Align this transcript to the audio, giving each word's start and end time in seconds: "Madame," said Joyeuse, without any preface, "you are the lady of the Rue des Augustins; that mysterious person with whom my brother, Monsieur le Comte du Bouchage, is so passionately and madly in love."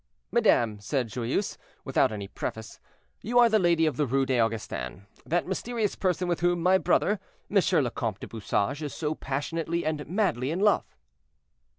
"Madame," 0.31 0.79
said 0.79 1.09
Joyeuse, 1.09 1.59
without 1.85 2.11
any 2.11 2.27
preface, 2.27 2.79
"you 3.21 3.37
are 3.37 3.49
the 3.49 3.59
lady 3.59 3.85
of 3.85 3.97
the 3.97 4.07
Rue 4.07 4.25
des 4.25 4.39
Augustins; 4.41 5.03
that 5.27 5.45
mysterious 5.45 5.95
person 5.95 6.27
with 6.27 6.39
whom 6.39 6.59
my 6.63 6.79
brother, 6.79 7.19
Monsieur 7.49 7.83
le 7.83 7.91
Comte 7.91 8.19
du 8.19 8.27
Bouchage, 8.27 8.81
is 8.81 8.95
so 8.95 9.13
passionately 9.13 9.85
and 9.85 10.07
madly 10.07 10.49
in 10.49 10.59
love." 10.59 10.97